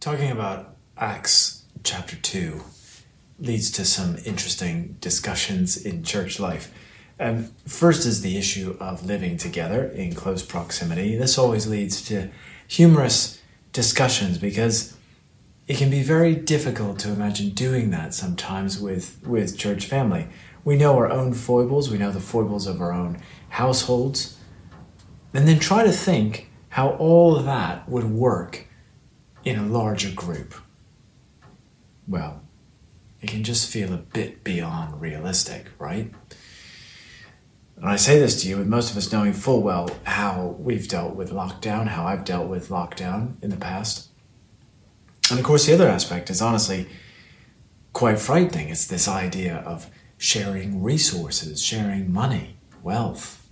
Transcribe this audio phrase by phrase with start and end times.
[0.00, 2.62] Talking about Acts chapter 2
[3.40, 6.72] leads to some interesting discussions in church life.
[7.18, 11.16] Um, first is the issue of living together in close proximity.
[11.16, 12.30] This always leads to
[12.68, 13.42] humorous
[13.72, 14.96] discussions because
[15.66, 20.28] it can be very difficult to imagine doing that sometimes with, with church family.
[20.62, 24.38] We know our own foibles, we know the foibles of our own households,
[25.34, 28.67] and then try to think how all of that would work
[29.48, 30.54] in a larger group.
[32.06, 32.42] Well,
[33.22, 36.12] it can just feel a bit beyond realistic, right?
[37.76, 40.86] And I say this to you with most of us knowing full well how we've
[40.86, 44.08] dealt with lockdown, how I've dealt with lockdown in the past.
[45.30, 46.86] And of course, the other aspect is honestly
[47.94, 48.68] quite frightening.
[48.68, 53.48] It's this idea of sharing resources, sharing money, wealth.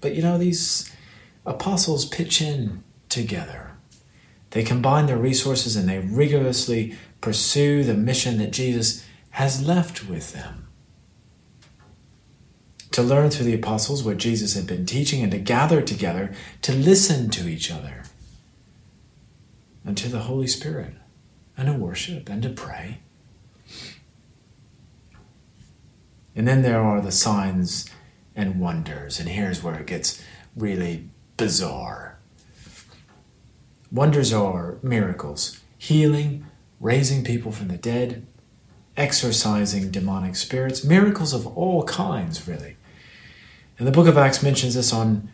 [0.00, 0.90] But you know, these
[1.46, 3.72] apostles pitch in together.
[4.50, 10.32] They combine their resources and they rigorously pursue the mission that Jesus has left with
[10.32, 10.68] them.
[12.92, 16.72] To learn through the apostles what Jesus had been teaching and to gather together to
[16.72, 18.02] listen to each other
[19.84, 20.94] and to the Holy Spirit
[21.56, 22.98] and to worship and to pray.
[26.34, 27.88] And then there are the signs
[28.36, 30.22] and wonders, and here's where it gets
[30.56, 32.19] really bizarre.
[33.92, 36.46] Wonders are miracles, healing,
[36.78, 38.24] raising people from the dead,
[38.96, 42.76] exorcising demonic spirits, miracles of all kinds, really.
[43.78, 45.30] And the book of Acts mentions this on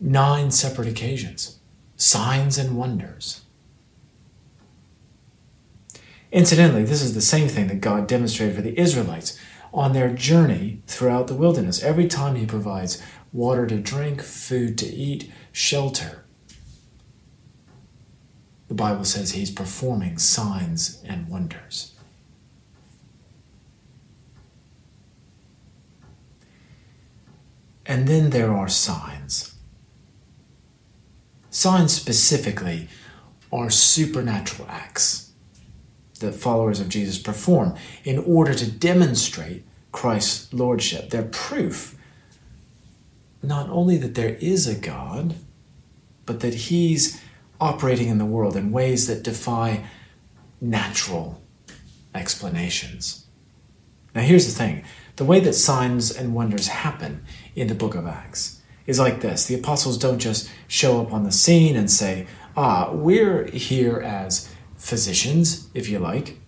[0.00, 1.58] nine separate occasions
[1.96, 3.42] signs and wonders.
[6.30, 9.36] Incidentally, this is the same thing that God demonstrated for the Israelites
[9.74, 11.82] on their journey throughout the wilderness.
[11.82, 16.24] Every time He provides water to drink, food to eat, shelter,
[18.68, 21.94] the Bible says He's performing signs and wonders.
[27.86, 29.54] And then there are signs.
[31.48, 32.88] Signs specifically
[33.50, 35.32] are supernatural acts
[36.20, 37.74] that followers of Jesus perform
[38.04, 41.08] in order to demonstrate Christ's lordship.
[41.08, 41.96] They're proof
[43.42, 45.34] not only that there is a God,
[46.26, 47.20] but that He's
[47.60, 49.84] operating in the world in ways that defy
[50.60, 51.42] natural
[52.14, 53.26] explanations.
[54.14, 54.84] Now, here's the thing
[55.16, 57.24] the way that signs and wonders happen
[57.56, 61.24] in the book of Acts is like this the apostles don't just show up on
[61.24, 62.26] the scene and say,
[62.56, 66.38] Ah, we're here as physicians, if you like,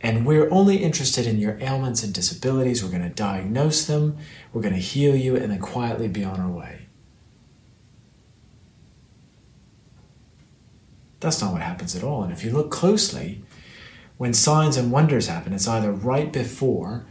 [0.00, 2.82] and we're only interested in your ailments and disabilities.
[2.82, 4.16] We're going to diagnose them,
[4.52, 6.86] we're going to heal you, and then quietly be on our way.
[11.20, 12.22] That's not what happens at all.
[12.22, 13.42] And if you look closely,
[14.16, 17.06] when signs and wonders happen, it's either right before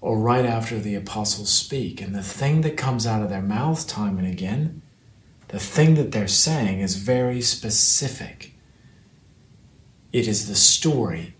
[0.00, 2.00] or right after the apostles speak.
[2.00, 4.82] And the thing that comes out of their mouth time and again,
[5.48, 8.54] the thing that they're saying is very specific.
[10.12, 11.34] It is the story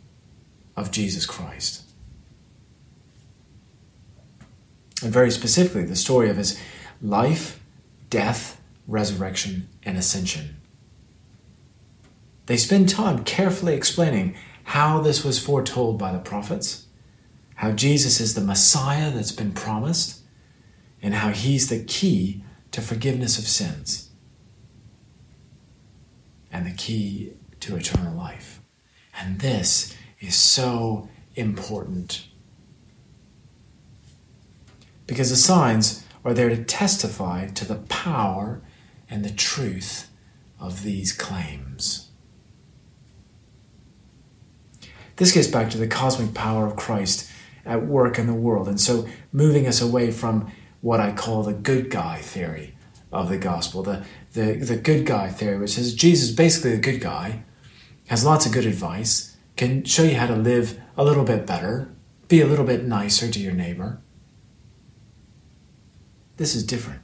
[0.76, 1.82] of Jesus Christ.
[5.02, 6.60] And very specifically, the story of his
[7.02, 7.60] life,
[8.08, 10.55] death, resurrection, and ascension.
[12.46, 16.86] They spend time carefully explaining how this was foretold by the prophets,
[17.56, 20.22] how Jesus is the Messiah that's been promised,
[21.02, 24.10] and how he's the key to forgiveness of sins
[26.52, 28.60] and the key to eternal life.
[29.20, 32.26] And this is so important.
[35.06, 38.62] Because the signs are there to testify to the power
[39.08, 40.10] and the truth
[40.58, 42.05] of these claims.
[45.16, 47.30] This gets back to the cosmic power of Christ
[47.64, 51.52] at work in the world, and so moving us away from what I call the
[51.52, 52.76] good guy theory
[53.10, 54.04] of the gospel, the,
[54.34, 57.42] the, the good guy theory, which says Jesus basically a good guy,
[58.08, 61.90] has lots of good advice, can show you how to live a little bit better,
[62.28, 64.00] be a little bit nicer to your neighbor.
[66.36, 67.00] This is different.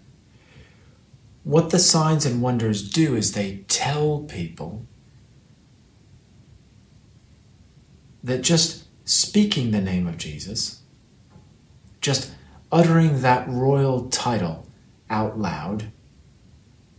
[1.45, 4.87] What the signs and wonders do is they tell people
[8.25, 10.83] that just speaking the name of Jesus,
[12.01, 12.33] just
[12.71, 14.67] uttering that royal title
[15.11, 15.91] out loud,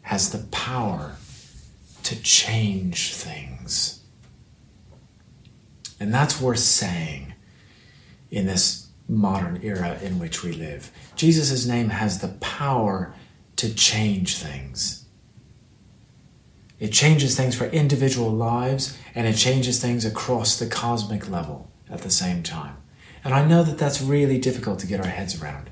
[0.02, 1.16] has the power
[2.04, 4.02] to change things.
[6.00, 7.34] And that's worth saying
[8.30, 10.92] in this modern era in which we live.
[11.16, 13.14] Jesus' name has the power
[13.56, 15.03] to change things.
[16.80, 22.02] It changes things for individual lives and it changes things across the cosmic level at
[22.02, 22.78] the same time.
[23.24, 25.70] And I know that that's really difficult to get our heads around.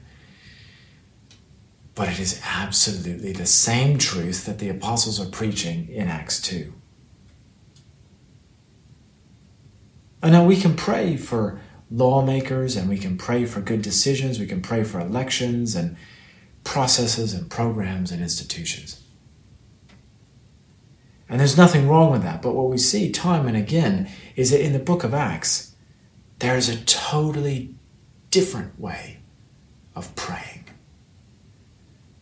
[1.95, 6.73] But it is absolutely the same truth that the apostles are preaching in Acts 2.
[10.23, 11.59] And now we can pray for
[11.89, 15.97] lawmakers and we can pray for good decisions, we can pray for elections and
[16.63, 19.03] processes and programs and institutions.
[21.31, 22.41] And there's nothing wrong with that.
[22.41, 25.73] But what we see time and again is that in the book of Acts,
[26.39, 27.73] there is a totally
[28.31, 29.19] different way
[29.95, 30.65] of praying.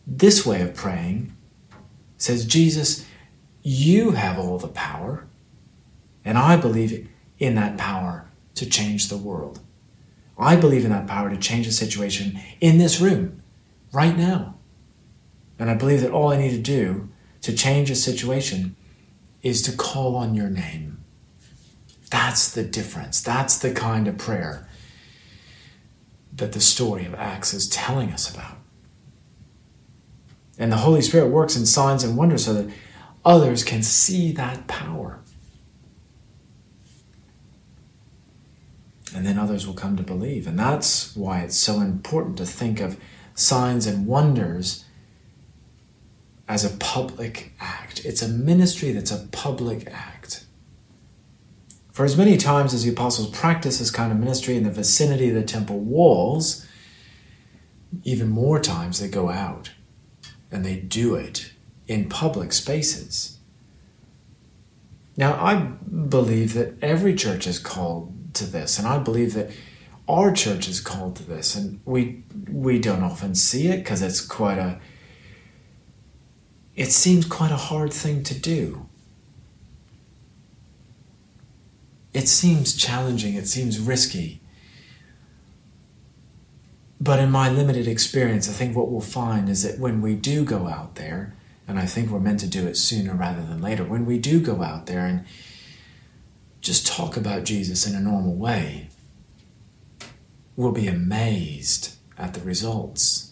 [0.06, 1.36] This way of praying
[2.18, 3.04] says, Jesus,
[3.62, 5.26] you have all the power,
[6.24, 7.08] and I believe
[7.40, 9.58] in that power to change the world.
[10.38, 13.42] I believe in that power to change the situation in this room,
[13.92, 14.54] right now.
[15.58, 17.08] And I believe that all I need to do
[17.42, 18.76] to change a situation
[19.42, 21.04] is to call on your name.
[22.10, 23.20] That's the difference.
[23.20, 24.68] That's the kind of prayer
[26.32, 28.58] that the story of Acts is telling us about.
[30.58, 32.72] And the Holy Spirit works in signs and wonders so that
[33.24, 35.20] others can see that power.
[39.14, 40.46] And then others will come to believe.
[40.46, 42.98] And that's why it's so important to think of
[43.34, 44.84] signs and wonders
[46.50, 48.04] as a public act.
[48.04, 50.44] It's a ministry that's a public act.
[51.92, 55.28] For as many times as the apostles practice this kind of ministry in the vicinity
[55.28, 56.66] of the temple walls,
[58.02, 59.70] even more times they go out
[60.50, 61.52] and they do it
[61.86, 63.38] in public spaces.
[65.16, 69.50] Now, I believe that every church is called to this, and I believe that
[70.08, 74.20] our church is called to this, and we we don't often see it because it's
[74.20, 74.80] quite a
[76.76, 78.86] it seems quite a hard thing to do.
[82.12, 84.40] It seems challenging, it seems risky.
[87.00, 90.44] But in my limited experience, I think what we'll find is that when we do
[90.44, 91.34] go out there,
[91.66, 94.40] and I think we're meant to do it sooner rather than later, when we do
[94.40, 95.24] go out there and
[96.60, 98.88] just talk about Jesus in a normal way,
[100.56, 103.29] we'll be amazed at the results.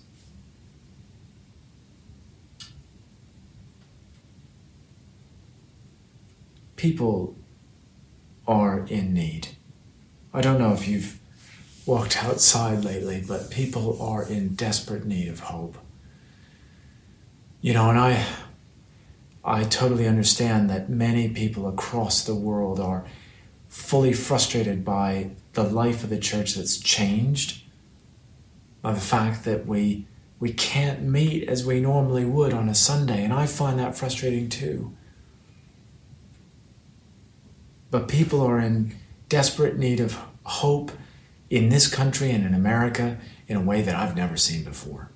[6.78, 7.36] People
[8.46, 9.48] are in need.
[10.32, 11.20] I don't know if you've
[11.84, 15.76] walked outside lately, but people are in desperate need of hope.
[17.60, 18.24] You know, and I
[19.44, 23.04] I totally understand that many people across the world are
[23.68, 27.62] fully frustrated by the life of the church that's changed,
[28.82, 30.06] by the fact that we
[30.38, 34.48] we can't meet as we normally would on a Sunday, and I find that frustrating
[34.48, 34.94] too.
[37.90, 38.94] But people are in
[39.28, 40.92] desperate need of hope
[41.50, 45.10] in this country and in America in a way that I've never seen before.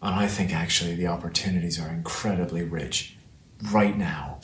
[0.00, 3.16] And I think actually the opportunities are incredibly rich
[3.70, 4.40] right now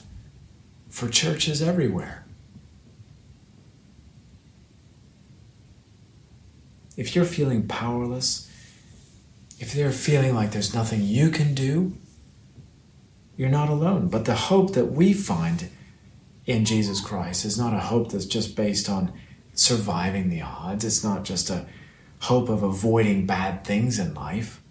[0.88, 2.24] for churches everywhere.
[6.96, 8.50] If you're feeling powerless,
[9.58, 11.96] if they're feeling like there's nothing you can do,
[13.36, 14.08] you're not alone.
[14.08, 15.70] But the hope that we find
[16.48, 19.12] in Jesus Christ is not a hope that's just based on
[19.52, 20.82] surviving the odds.
[20.82, 21.66] It's not just a
[22.20, 24.62] hope of avoiding bad things in life.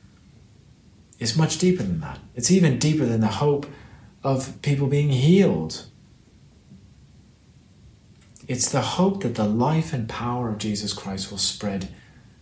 [1.19, 2.17] It's much deeper than that.
[2.35, 3.67] It's even deeper than the hope
[4.23, 5.85] of people being healed.
[8.47, 11.89] It's the hope that the life and power of Jesus Christ will spread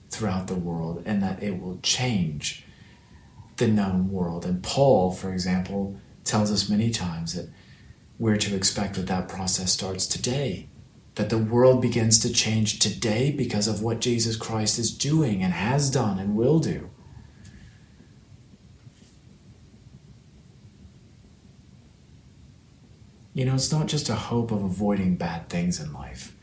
[0.09, 2.65] throughout the world and that it will change
[3.57, 4.45] the known world.
[4.45, 7.49] And Paul, for example, tells us many times that
[8.17, 10.69] we're to expect that that process starts today.
[11.15, 15.53] That the world begins to change today because of what Jesus Christ is doing and
[15.53, 16.89] has done and will do.
[23.33, 26.33] You know, it's not just a hope of avoiding bad things in life.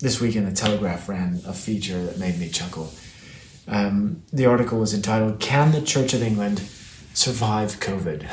[0.00, 2.92] This week in the Telegraph ran a feature that made me chuckle.
[3.68, 6.62] Um, the article was entitled Can the Church of England
[7.12, 8.26] survive COVID.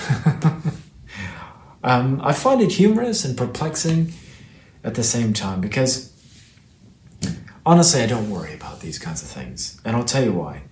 [1.83, 4.13] um, I find it humorous and perplexing
[4.83, 6.13] at the same time because
[7.65, 9.79] honestly, I don't worry about these kinds of things.
[9.83, 10.63] And I'll tell you why.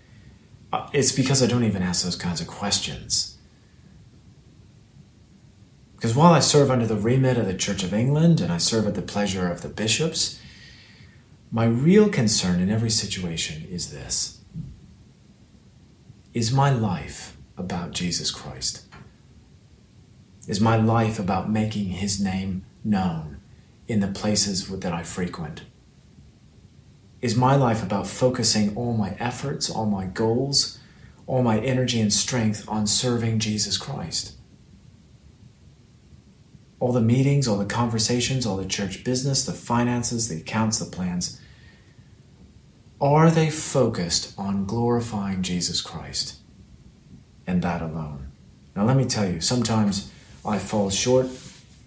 [0.72, 3.38] Uh, it's because I don't even ask those kinds of questions.
[5.96, 8.88] Because while I serve under the remit of the Church of England and I serve
[8.88, 10.40] at the pleasure of the bishops,
[11.52, 14.42] my real concern in every situation is this
[16.34, 18.86] is my life about Jesus Christ?
[20.48, 23.40] Is my life about making his name known
[23.88, 25.64] in the places that I frequent?
[27.22, 30.80] Is my life about focusing all my efforts, all my goals,
[31.26, 34.36] all my energy and strength on serving Jesus Christ?
[36.80, 40.86] All the meetings, all the conversations, all the church business, the finances, the accounts, the
[40.86, 41.42] plans,
[43.02, 46.42] are they focused on glorifying Jesus Christ
[47.48, 48.32] and that alone?
[48.76, 50.12] Now, let me tell you, sometimes
[50.46, 51.28] I fall short.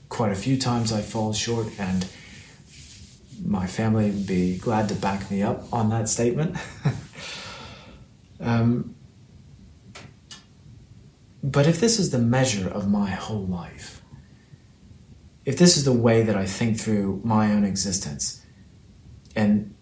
[0.09, 2.07] Quite a few times I fall short, and
[3.45, 6.57] my family would be glad to back me up on that statement.
[8.41, 8.95] um,
[11.43, 14.03] but if this is the measure of my whole life,
[15.45, 18.45] if this is the way that I think through my own existence,
[19.37, 19.75] and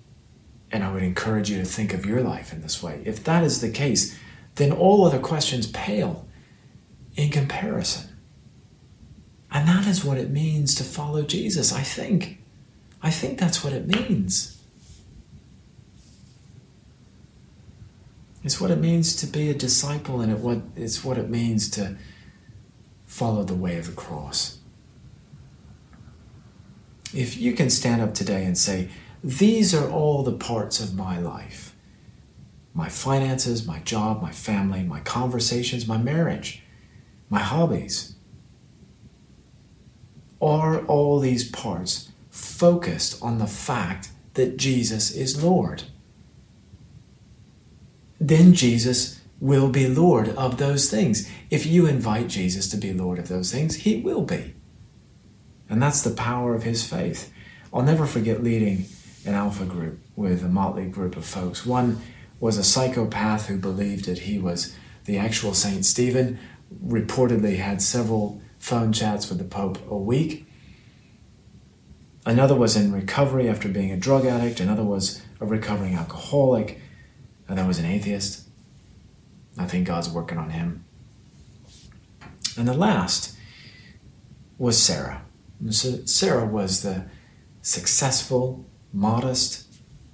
[0.70, 3.00] and I would encourage you to think of your life in this way.
[3.04, 4.18] If that is the case,
[4.56, 6.26] then all other questions pale
[7.14, 8.08] in comparison.
[9.50, 12.42] And that is what it means to follow Jesus, I think.
[13.02, 14.60] I think that's what it means.
[18.42, 21.96] It's what it means to be a disciple, and it's what it means to
[23.04, 24.58] follow the way of the cross.
[27.14, 28.88] If you can stand up today and say,
[29.22, 31.65] these are all the parts of my life
[32.76, 36.62] my finances, my job, my family, my conversations, my marriage,
[37.30, 38.14] my hobbies.
[40.42, 45.84] Are all these parts focused on the fact that Jesus is Lord?
[48.20, 51.30] Then Jesus will be Lord of those things.
[51.50, 54.54] If you invite Jesus to be Lord of those things, he will be.
[55.70, 57.32] And that's the power of his faith.
[57.72, 58.84] I'll never forget leading
[59.24, 61.64] an alpha group with a motley group of folks.
[61.64, 62.02] One
[62.40, 66.38] was a psychopath who believed that he was the actual Saint Stephen,
[66.84, 70.46] reportedly had several phone chats with the Pope a week.
[72.24, 74.58] Another was in recovery after being a drug addict.
[74.58, 76.80] Another was a recovering alcoholic.
[77.48, 78.48] And there was an atheist.
[79.56, 80.84] I think God's working on him.
[82.58, 83.36] And the last
[84.58, 85.22] was Sarah.
[85.70, 87.04] Sarah was the
[87.62, 89.66] successful, modest,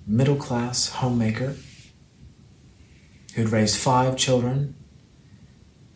[0.07, 1.57] middle class homemaker
[3.35, 4.75] who'd raised five children.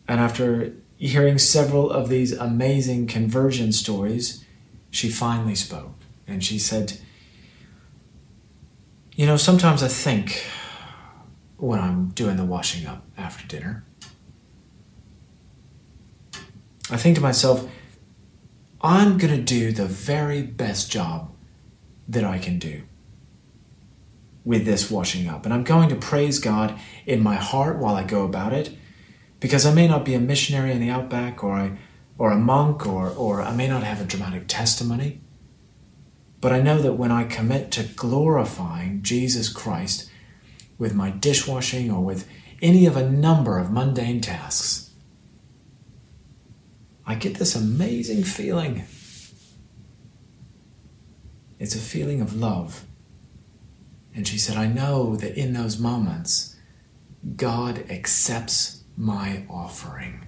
[0.07, 4.43] And after hearing several of these amazing conversion stories,
[4.89, 5.93] she finally spoke.
[6.27, 6.99] And she said,
[9.15, 10.45] You know, sometimes I think
[11.57, 13.83] when I'm doing the washing up after dinner,
[16.89, 17.69] I think to myself,
[18.81, 21.31] I'm going to do the very best job
[22.07, 22.83] that I can do
[24.47, 25.43] with this washing up.
[25.43, 28.73] And I'm going to praise God in my heart while I go about it
[29.41, 31.77] because I may not be a missionary in the outback or I,
[32.17, 35.19] or a monk or, or I may not have a dramatic testimony.
[36.39, 40.09] But I know that when I commit to glorifying Jesus Christ
[40.77, 42.25] with my dishwashing or with
[42.61, 44.91] any of a number of mundane tasks,
[47.05, 48.85] I get this amazing feeling
[51.59, 52.85] it's a feeling of love.
[54.17, 56.55] And she said, I know that in those moments,
[57.35, 60.25] God accepts my offering.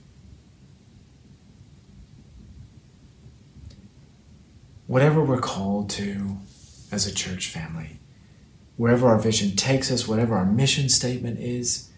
[4.85, 6.37] Whatever we're called to
[6.91, 7.99] as a church family,
[8.77, 11.89] wherever our vision takes us, whatever our mission statement is,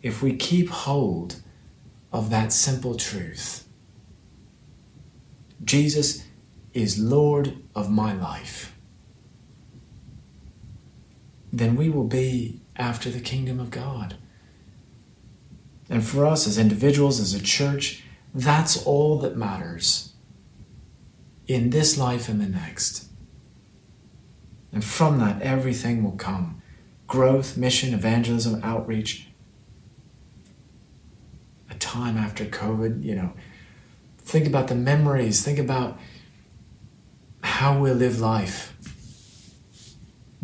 [0.00, 1.42] if we keep hold
[2.12, 3.66] of that simple truth,
[5.64, 6.24] Jesus
[6.72, 8.75] is Lord of my life,
[11.52, 14.16] then we will be after the kingdom of God.
[15.88, 18.02] And for us as individuals, as a church,
[18.34, 20.12] that's all that matters
[21.46, 23.08] in this life and the next.
[24.72, 26.62] And from that, everything will come
[27.06, 29.28] growth, mission, evangelism, outreach.
[31.70, 33.32] A time after COVID, you know,
[34.18, 35.98] think about the memories, think about
[37.42, 38.76] how we'll live life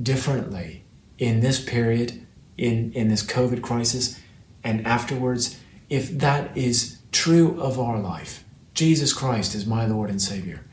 [0.00, 0.84] differently
[1.22, 2.26] in this period,
[2.58, 4.18] in, in this COVID crisis,
[4.64, 5.56] and afterwards,
[5.88, 8.42] if that is true of our life,
[8.74, 10.64] Jesus Christ is my Lord and Savior,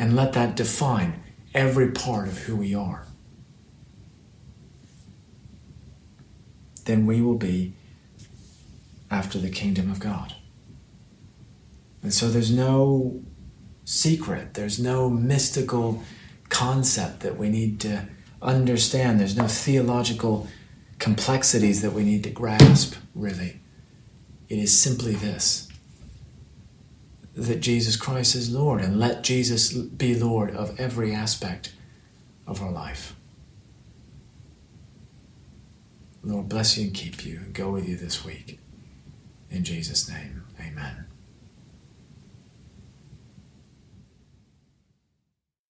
[0.00, 1.22] and let that define
[1.54, 3.06] every part of who we are,
[6.86, 7.72] then we will be
[9.12, 10.34] after the kingdom of God.
[12.02, 13.22] And so there's no
[13.84, 14.54] secret.
[14.54, 16.02] There's no mystical
[16.48, 18.08] concept that we need to
[18.42, 19.20] understand.
[19.20, 20.48] There's no theological
[20.98, 23.60] complexities that we need to grasp, really.
[24.48, 25.68] It is simply this
[27.34, 31.72] that Jesus Christ is Lord, and let Jesus be Lord of every aspect
[32.46, 33.16] of our life.
[36.22, 38.60] Lord, bless you and keep you and go with you this week.
[39.50, 41.06] In Jesus' name, amen.